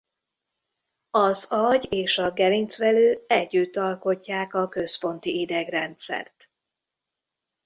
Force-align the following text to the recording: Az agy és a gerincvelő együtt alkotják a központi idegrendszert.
Az 1.17 1.47
agy 1.51 1.93
és 1.93 2.17
a 2.17 2.31
gerincvelő 2.31 3.23
együtt 3.27 3.75
alkotják 3.75 4.53
a 4.53 4.67
központi 4.67 5.39
idegrendszert. 5.39 6.51